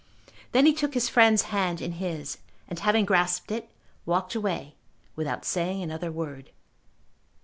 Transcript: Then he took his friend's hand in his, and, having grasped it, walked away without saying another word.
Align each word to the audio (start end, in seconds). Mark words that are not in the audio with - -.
Then 0.51 0.65
he 0.65 0.73
took 0.73 0.95
his 0.95 1.09
friend's 1.09 1.43
hand 1.53 1.79
in 1.79 1.91
his, 1.91 2.39
and, 2.67 2.79
having 2.79 3.05
grasped 3.05 3.51
it, 3.51 3.69
walked 4.03 4.33
away 4.33 4.73
without 5.15 5.45
saying 5.45 5.83
another 5.83 6.11
word. 6.11 6.49